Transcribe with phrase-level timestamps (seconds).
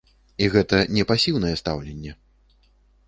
[0.45, 2.11] І гэта не пасіўнае стаўленне.